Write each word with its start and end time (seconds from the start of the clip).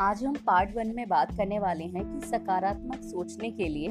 आज 0.00 0.22
हम 0.24 0.34
part 0.36 0.70
one 0.76 0.92
में 0.96 1.08
बात 1.08 1.36
करने 1.36 1.58
वाले 1.58 1.84
हैं 1.84 2.04
कि 2.04 2.26
सकारात्मक 2.26 3.00
सोचने 3.02 3.50
के 3.50 3.68
लिए 3.68 3.88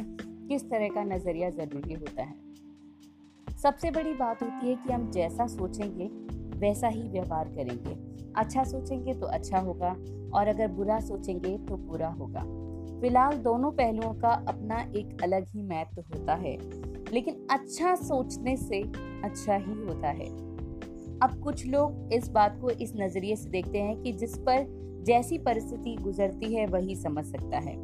किस 0.50 0.64
तरह 0.64 0.90
का 0.90 1.04
नज़रिया 1.04 1.50
ज़रूरी 1.50 1.94
होता 1.94 2.24
है। 2.24 3.54
सबसे 3.58 3.92
बड़ी 3.92 4.14
बात 4.14 4.42
होती 4.44 4.70
है 4.70 4.76
कि 4.76 4.94
हम 4.94 5.10
जैसा 5.12 5.48
सोचेंगे, 5.48 6.08
वैसा 6.60 6.88
ही 6.88 7.02
व्यवहार 7.02 7.50
करेंगे। 7.50 7.96
अच्छा 8.36 8.64
सोचेंगे 8.64 9.14
तो 9.14 9.28
अच्छा 9.28 9.60
होगा 9.60 9.96
और 10.34 10.48
अगर 10.48 10.68
बुरा 10.72 11.00
सोचेंगे 11.00 11.58
तो 11.58 11.78
बुरा 11.78 12.10
होगा। 12.10 12.44
फ़िलहाल 13.02 13.38
दोनों 13.38 13.72
पहलुओं 13.72 14.14
का 14.14 14.30
अपना 14.48 14.82
एक 14.96 15.24
अलग 15.24 15.46
ही 15.48 15.64
महत्व 15.64 16.02
होता 16.02 16.36
है, 16.36 16.58
लेकिन 17.14 17.48
अच्छा 17.52 17.96
सोचने 17.96 18.58
से 18.58 18.82
अच्छा 19.24 19.56
ही 19.58 19.82
होता 19.84 20.08
है। 20.08 20.49
अब 21.24 21.40
कुछ 21.44 21.66
लोग 21.66 22.14
इस 22.14 22.30
बात 22.30 22.60
को 22.62 22.70
इस 22.70 22.94
नज़रिए 22.96 23.36
से 23.36 23.50
देखते 23.50 23.78
हैं 23.78 24.02
कि 24.02 24.12
जिस 24.14 24.38
पर 24.40 24.66
जैसी 25.06 25.38
परिस्थिति 25.38 25.96
गुजरती 26.02 26.54
है, 26.54 26.66
वही 26.68 26.96
समझ 26.96 27.26
सकता 27.26 27.58
है। 27.60 27.76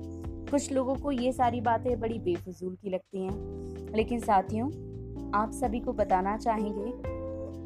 कुछ 0.52 0.72
लोगों 0.72 0.96
को 0.96 1.12
ये 1.12 1.32
सारी 1.32 1.62
बातें 1.62 2.00
बड़ी 2.00 2.20
बेफजूल 2.20 2.76
की 2.76 2.90
लगती 2.90 3.23
हैं, 3.23 3.94
लेकिन 3.95 4.20
साथियों, 4.20 4.68
आप 5.36 5.52
सभी 5.52 5.80
को 5.80 5.94
बताना 5.94 6.38
चाहेंगे 6.38 6.92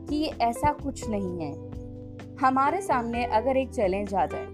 कि 0.08 0.16
ये 0.16 0.32
ऐसा 0.42 0.72
कुछ 0.74 1.10
नहीं 1.10 1.40
है। 1.40 1.54
हमारे 2.42 2.82
सामने 2.82 3.26
अगर 3.26 3.58
एक 3.58 3.70
चैलेंज 3.70 4.14
आ 4.14 4.26
जाए, 4.26 4.46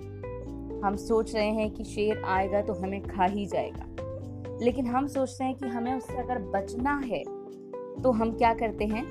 हम 0.83 0.95
सोच 0.97 1.35
रहे 1.35 1.49
हैं 1.49 1.69
कि 1.71 1.83
शेर 1.83 2.23
आएगा 2.27 2.61
तो 2.61 2.73
हमें 2.73 3.01
खा 3.01 3.25
ही 3.25 3.45
जाएगा, 3.45 3.85
लेकिन 4.61 4.87
हम 4.87 5.07
सोचते 5.07 5.43
हैं 5.43 5.55
कि 5.55 5.67
हमें 5.67 5.93
उससे 5.93 6.17
अगर 6.17 6.39
बचना 6.51 6.97
है 7.05 7.23
तो 7.95 8.11
हम 8.11 8.31
क्या 8.31 8.53
करते 8.53 8.85
हैं? 8.85 9.03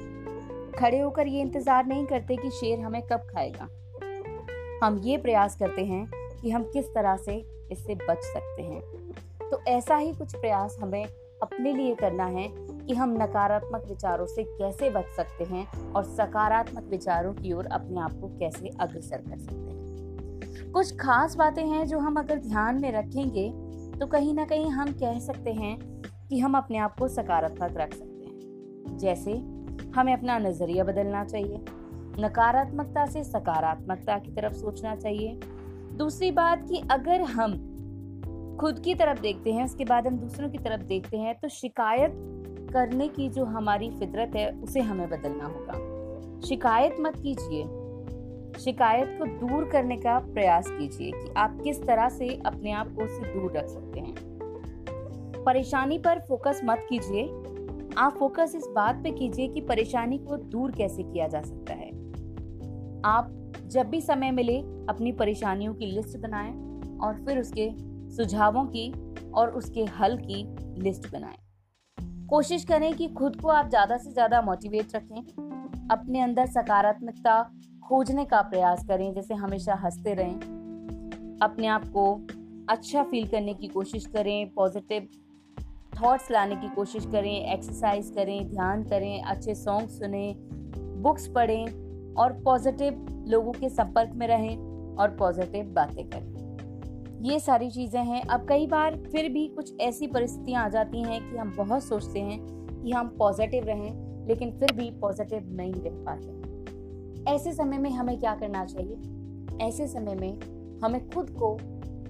खड़े 0.74 0.98
होकर 0.98 1.27
ये 1.27 1.41
इंतज़ार 1.41 1.87
नहीं 1.87 2.06
करते 2.06 2.37
कि 2.37 2.51
शेर 2.51 2.80
हमें 2.80 3.02
कब 3.02 3.27
खाएगा। 3.30 3.69
हम 4.83 4.98
ये 5.05 5.17
प्रयास 5.19 5.56
करते 5.56 5.84
हैं 5.84 6.06
कि 6.42 6.50
हम 6.50 6.62
किस 6.72 6.86
तरह 6.86 7.17
से 7.17 7.36
इससे 7.72 7.94
बच 7.94 8.25
सकते 8.25 8.62
हैं। 8.62 8.80
तो 9.50 9.61
ऐसा 9.69 9.97
ही 9.97 10.12
कुछ 10.12 10.34
प्रयास 10.36 10.77
हमें 10.80 11.05
अपने 11.42 11.72
लिए 11.72 11.95
करना 11.95 12.25
है 12.27 12.48
कि 12.52 12.95
हम 12.95 13.12
नकारात्मक 13.22 13.84
विचारों 13.89 14.27
से 14.27 14.42
कैसे 14.45 14.91
बच 14.91 15.06
सकते 15.17 15.45
हैं 15.45 15.67
और 15.92 16.05
सकारात्मक 16.05 16.89
विचारों 16.91 17.33
की 17.34 17.52
ओर 17.52 17.67
अपने 17.67 18.00
आप 18.00 18.12
को 18.20 18.28
कैसे 18.39 18.70
अग्रसर 18.80 19.22
कर 19.28 19.39
सकते 19.39 19.55
हैं। 19.55 20.72
कुछ 20.72 20.95
खास 20.97 21.36
बातें 21.36 21.64
हैं 21.64 21.86
जो 21.86 21.98
हम 21.98 22.17
अगर 22.17 22.39
ध्यान 22.41 22.80
में 22.80 22.91
रखेंगे 22.92 23.50
तो 23.98 24.06
कहीं 24.06 24.34
ना 24.34 24.45
कहीं 24.45 24.70
हम 24.70 24.92
कह 24.92 25.19
सकते 25.19 25.52
हैं 25.52 25.77
कि 26.28 26.39
हम 26.39 26.56
अपने 26.56 26.78
आप 26.78 26.98
को 26.98 27.08
सकारात्मक 27.08 27.77
रख 27.77 27.95
सकते 27.95 28.25
हैं। 28.25 28.97
जैसे 28.98 29.33
हमें 29.95 30.12
अपना 30.12 30.39
नज़रिया 30.39 30.84
बदलना 30.84 31.25
चाहिए। 31.25 31.56
नकारात्मकता 32.19 33.06
से 33.06 33.25
सकारात्मकता 33.25 34.19
की 34.19 34.31
तरफ़ 34.31 34.53
सोचना 34.53 34.97
चाहिए। 34.97 35.41
दूसरी 35.97 36.31
बात 36.31 36.69
कि 36.69 36.83
अगर 36.91 37.20
हम 37.20 37.70
खुद 38.61 38.78
की 38.78 38.95
तरफ़ 38.95 39.20
देखते 39.20 39.53
हैं, 39.53 39.64
उसके 39.64 39.84
बाद 39.84 40.06
हम 40.06 40.17
दूसरों 40.17 40.51
की 40.51 40.59
तरफ़ 40.59 40.83
देखते 40.83 41.17
हैं 41.17 41.34
तो 41.34 41.48
शिकायत 41.48 42.12
करने 42.73 43.09
की 43.09 43.28
जो 43.28 43.45
हमारी 43.45 43.91
फितरत 43.91 44.36
है, 44.36 44.61
उसे 44.61 44.81
हमें 44.81 45.11
बदलना 45.11 45.45
होगा। 45.45 45.95
शिकायत 46.41 46.97
मत 47.01 47.17
कीजिए। 47.17 47.62
शिकायत 48.64 49.19
को 49.19 49.25
दूर 49.25 49.64
करने 49.64 49.97
का 49.97 50.19
प्रयास 50.19 50.69
कीजिए 50.69 51.11
कि 51.11 51.34
आप 51.36 51.58
किस 51.64 51.86
तरह 51.86 52.08
से 52.08 52.42
अपने 52.47 52.73
आप 52.73 52.89
को 52.89 53.05
उससे 53.05 53.23
दूर 53.23 53.53
रख 53.53 53.67
सकते 53.67 54.01
हैं। 54.01 54.14
परेशानी 55.45 55.98
पर 55.98 56.19
फोकस 56.19 56.61
मत 56.64 56.86
कीजिए। 56.91 57.44
आप 57.98 58.17
फोकस 58.19 58.53
इस 58.56 58.64
बात 58.75 59.03
पे 59.03 59.11
कीजिए 59.11 59.48
कि 59.48 59.61
परेशानी 59.61 60.19
को 60.19 60.37
दूर 60.37 60.70
कैसे 60.70 61.03
किया 61.03 61.27
जा 61.28 61.41
सकता 61.42 61.73
है। 61.73 61.89
आप 63.05 63.31
जब 63.67 63.86
भी 63.86 64.01
समय 64.01 64.31
मिले, 64.31 64.59
अपनी 64.89 65.12
परेशानियों 65.12 65.75
की 65.75 65.86
लिस्ट 65.86 66.19
बनाएँ 66.19 66.53
और 66.98 67.25
फिर 67.25 67.39
उसके 67.39 67.70
सुझावों 68.17 68.64
की 68.67 68.91
और 69.30 69.51
उसके 69.51 69.85
हल 69.85 70.17
की 70.18 70.42
लिस्ट 70.83 71.11
बनाएँ। 71.13 71.36
कोशिश 72.27 72.64
करें 72.64 72.92
कि 72.95 73.08
खुद 73.08 73.41
को 73.41 73.48
आप 73.48 73.68
ज़्यादा 73.68 73.97
से 73.97 74.13
ज़्यादा 74.13 74.42
मोटिवेट 74.42 74.97
रखें। 74.97 75.89
अपने 75.91 76.20
अंदर 76.20 76.47
सकारात्मकता 76.47 77.42
खोजने 77.89 78.24
का 78.24 78.41
प्रयास 78.42 78.85
करें, 78.85 79.13
जैसे 79.14 79.35
हमेशा 79.35 79.74
हँसते 79.74 80.14
रहें। 80.14 81.39
अपने 81.42 81.67
आप 81.67 81.85
को 81.89 82.13
अच्छा 82.68 83.02
फील 83.02 83.27
करने 83.27 83.55
की 83.55 83.68
कोशिश 83.68 84.07
करें 84.07 84.51
पॉजिटिव 84.51 85.08
थॉट्स 86.02 86.30
लाने 86.30 86.56
की 86.56 86.68
कोशिश 86.68 87.06
करें 87.06 87.52
एक्सरसाइज 87.52 88.10
करें, 88.10 88.50
ध्यान 88.50 88.82
करें, 88.82 89.22
अच्छे 89.22 89.55
सॉन्ग 89.55 89.88
सुने 89.88 90.34
बुक्स 90.78 91.27
पढ़ें 91.27 92.14
और 92.14 92.32
पॉजिटिव 92.32 93.24
लोगों 93.28 93.52
के 93.52 93.68
संपर्क 93.68 94.10
में 94.14 94.27
रहें 94.27 94.56
और 94.96 95.10
पॉजिटिव 95.10 95.64
बातें 95.64 96.05
करें। 96.06 96.34
ये 97.22 97.38
सारी 97.40 97.70
चीज़ें 97.70 98.05
हैं। 98.05 98.22
अब 98.22 98.46
कई 98.48 98.66
बार 98.66 98.96
फिर 98.96 99.28
भी 99.28 99.46
कुछ 99.48 99.80
ऐसी 99.80 100.06
परिस्थितियाँ 100.06 100.64
आ 100.64 100.68
जाती 100.68 101.02
हैं 101.02 101.30
कि 101.30 101.36
हम 101.36 101.55
बहुत 101.56 101.84
सोचते 101.84 102.20
हैं 102.20 102.38
कि 102.84 102.92
हम 102.92 103.08
पॉजिटिव 103.08 103.64
रहें, 103.64 104.26
लेकिन 104.26 104.50
फिर 104.50 104.72
भी 104.72 104.90
पॉजिटिव 104.90 105.42
नहीं 105.46 105.72
रह 105.72 106.05
पाते 106.05 107.32
ऐसे 107.32 107.52
समय 107.52 107.78
में 107.78 107.90
हमें 107.90 108.18
क्या 108.20 108.34
करना 108.34 108.64
चाहिए? 108.64 108.96
ऐसे 109.66 109.86
समय 109.86 110.14
में 110.14 110.38
हमें 110.84 111.11
खुद 111.11 111.30
को 111.30 111.56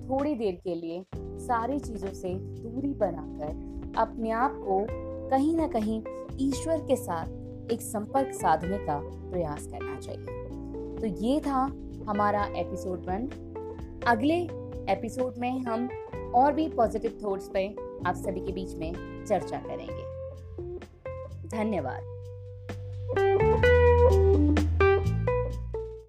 थोड़ी 0.09 0.35
देर 0.35 0.61
के 0.65 0.75
लिए 0.75 1.05
सारी 1.17 1.79
चीज़ों 1.79 2.09
से 2.09 2.35
दूरी 2.35 2.95
बनाकर 2.95 3.75
अपने 3.97 4.31
आप 4.31 4.53
को 4.55 4.87
कहीं 5.31 5.57
ना 5.57 5.67
कहीं 5.67 6.03
ईश्वर 6.41 6.79
के 6.79 6.97
साथ 6.97 7.27
एक 7.73 7.81
संपर्क 7.81 8.35
साधने 8.35 8.79
का 8.79 9.31
प्रयास 9.31 9.67
करना 9.67 10.01
चाहिए। 10.01 10.27
तो 11.01 11.25
ये 11.25 11.41
था 11.41 11.73
हमारा 12.09 12.45
एपिसोड 12.45 13.01
वन 13.01 13.29
अगले 14.07 14.49
एपिसोड 14.93 15.35
में 15.39 15.61
हम 15.61 15.89
और 16.35 16.53
भी 16.53 16.69
पॉजिटिव 16.69 17.21
थॉट्स 17.25 17.49
पे 17.49 17.77
आप 18.07 18.15
सभी 18.15 18.41
के 18.41 18.53
बीच 18.53 18.75
में 18.75 19.25
चर्चा 19.25 19.59
करेंगे। 19.59 20.15
धन्यवाद। 21.49 22.15